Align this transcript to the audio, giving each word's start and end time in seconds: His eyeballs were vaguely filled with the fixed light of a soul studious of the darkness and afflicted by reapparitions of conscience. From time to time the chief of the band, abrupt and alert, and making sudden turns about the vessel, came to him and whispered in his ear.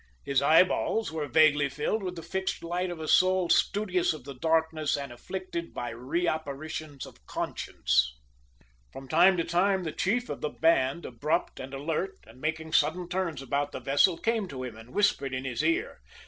His 0.25 0.41
eyeballs 0.41 1.11
were 1.11 1.27
vaguely 1.27 1.69
filled 1.69 2.01
with 2.01 2.15
the 2.15 2.23
fixed 2.23 2.63
light 2.63 2.89
of 2.89 2.99
a 2.99 3.07
soul 3.07 3.49
studious 3.49 4.13
of 4.13 4.23
the 4.23 4.33
darkness 4.33 4.97
and 4.97 5.11
afflicted 5.11 5.75
by 5.75 5.91
reapparitions 5.91 7.05
of 7.05 7.23
conscience. 7.27 8.11
From 8.91 9.07
time 9.07 9.37
to 9.37 9.43
time 9.43 9.83
the 9.83 9.91
chief 9.91 10.27
of 10.27 10.41
the 10.41 10.49
band, 10.49 11.05
abrupt 11.05 11.59
and 11.59 11.71
alert, 11.71 12.17
and 12.25 12.41
making 12.41 12.73
sudden 12.73 13.09
turns 13.09 13.43
about 13.43 13.73
the 13.73 13.79
vessel, 13.79 14.17
came 14.17 14.47
to 14.47 14.63
him 14.63 14.75
and 14.75 14.89
whispered 14.89 15.35
in 15.35 15.45
his 15.45 15.63
ear. 15.63 15.99